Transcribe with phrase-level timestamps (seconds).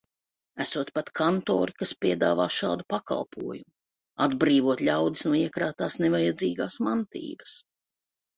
[0.63, 3.67] Esot pat kantori, kas piedāvā šādu pakalpojumu–
[4.27, 7.55] atbrīvot ļaudis no iekrātās nevajadzīgās mantības.